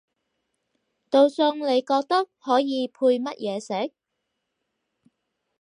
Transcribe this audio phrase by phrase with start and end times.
[1.11, 3.93] 道餸你覺得可以配乜嘢食？